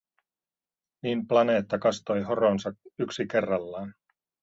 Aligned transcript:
Niin 1.03 1.27
planeetta 1.27 1.79
kastoi 1.79 2.21
horonsa 2.23 2.73
yksi 2.99 3.27
kerrallaan. 3.31 3.93